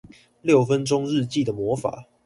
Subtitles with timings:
[0.41, 2.07] 六分鐘日記的魔法